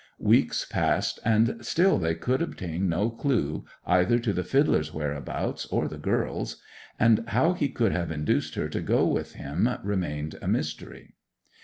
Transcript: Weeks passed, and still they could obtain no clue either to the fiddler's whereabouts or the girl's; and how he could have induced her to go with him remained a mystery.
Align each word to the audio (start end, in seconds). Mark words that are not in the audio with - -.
Weeks 0.17 0.65
passed, 0.65 1.19
and 1.23 1.63
still 1.63 1.99
they 1.99 2.15
could 2.15 2.41
obtain 2.41 2.89
no 2.89 3.11
clue 3.11 3.65
either 3.85 4.17
to 4.17 4.33
the 4.33 4.43
fiddler's 4.43 4.91
whereabouts 4.91 5.67
or 5.67 5.87
the 5.87 5.99
girl's; 5.99 6.59
and 6.99 7.23
how 7.27 7.53
he 7.53 7.69
could 7.69 7.91
have 7.91 8.09
induced 8.09 8.55
her 8.55 8.67
to 8.67 8.81
go 8.81 9.05
with 9.05 9.33
him 9.33 9.69
remained 9.83 10.39
a 10.41 10.47
mystery. 10.47 11.13